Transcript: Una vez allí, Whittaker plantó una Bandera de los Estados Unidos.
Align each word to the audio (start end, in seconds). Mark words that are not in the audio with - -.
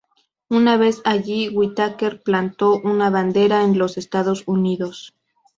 Una 0.49 0.77
vez 0.77 1.03
allí, 1.05 1.49
Whittaker 1.49 2.23
plantó 2.23 2.81
una 2.83 3.11
Bandera 3.11 3.59
de 3.67 3.75
los 3.75 3.99
Estados 3.99 4.45
Unidos. 4.47 5.13